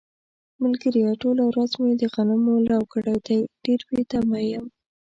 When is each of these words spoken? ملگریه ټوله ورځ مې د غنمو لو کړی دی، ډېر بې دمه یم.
ملگریه 0.61 1.11
ټوله 1.21 1.43
ورځ 1.49 1.71
مې 1.81 1.91
د 2.01 2.03
غنمو 2.13 2.55
لو 2.69 2.81
کړی 2.93 3.17
دی، 3.27 3.39
ډېر 3.63 3.79
بې 3.89 4.01
دمه 4.11 4.39
یم. 4.51 4.65